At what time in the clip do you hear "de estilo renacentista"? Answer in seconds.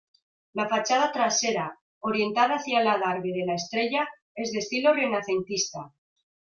4.51-5.93